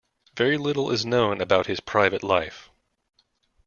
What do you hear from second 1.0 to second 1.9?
known about his